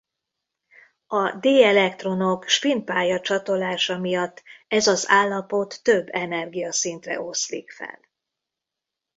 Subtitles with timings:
[1.07, 7.99] A d-elektronok spin-pálya csatolása miatt ez az állapot több energiaszintre oszlik fel.